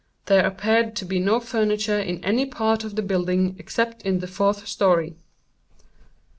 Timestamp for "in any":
1.99-2.47